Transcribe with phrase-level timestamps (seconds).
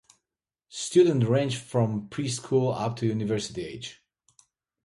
[0.69, 4.01] Student range from pre-school up to university age.